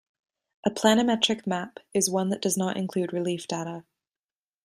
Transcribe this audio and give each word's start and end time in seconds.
A 0.65 0.71
"planimetric 0.71 1.45
map" 1.45 1.77
is 1.93 2.09
one 2.09 2.29
that 2.29 2.41
does 2.41 2.57
not 2.57 2.75
include 2.75 3.13
relief 3.13 3.45
data. 3.47 3.83